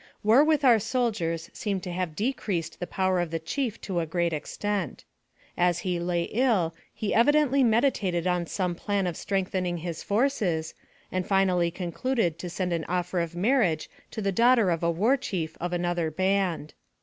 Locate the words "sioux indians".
5.75-6.09